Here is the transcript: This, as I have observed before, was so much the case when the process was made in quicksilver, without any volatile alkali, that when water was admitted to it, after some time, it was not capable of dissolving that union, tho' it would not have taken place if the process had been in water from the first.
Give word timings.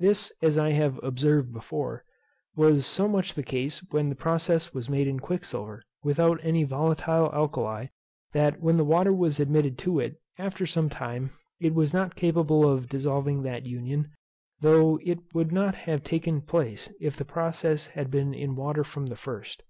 This, 0.00 0.32
as 0.42 0.58
I 0.58 0.70
have 0.72 0.98
observed 1.00 1.52
before, 1.52 2.02
was 2.56 2.84
so 2.84 3.06
much 3.06 3.34
the 3.34 3.42
case 3.44 3.86
when 3.92 4.08
the 4.08 4.16
process 4.16 4.74
was 4.74 4.88
made 4.90 5.06
in 5.06 5.20
quicksilver, 5.20 5.84
without 6.02 6.40
any 6.42 6.64
volatile 6.64 7.30
alkali, 7.32 7.86
that 8.32 8.60
when 8.60 8.84
water 8.84 9.12
was 9.12 9.38
admitted 9.38 9.78
to 9.78 10.00
it, 10.00 10.20
after 10.38 10.66
some 10.66 10.88
time, 10.88 11.30
it 11.60 11.72
was 11.72 11.92
not 11.94 12.16
capable 12.16 12.68
of 12.68 12.88
dissolving 12.88 13.44
that 13.44 13.64
union, 13.64 14.10
tho' 14.60 14.98
it 15.04 15.20
would 15.34 15.52
not 15.52 15.76
have 15.76 16.02
taken 16.02 16.40
place 16.42 16.90
if 17.00 17.14
the 17.16 17.24
process 17.24 17.86
had 17.86 18.10
been 18.10 18.34
in 18.34 18.56
water 18.56 18.82
from 18.82 19.06
the 19.06 19.14
first. 19.14 19.62